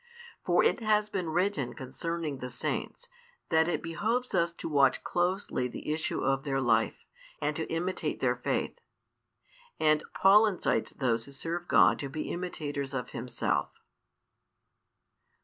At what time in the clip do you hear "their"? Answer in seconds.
6.43-6.59, 8.19-8.35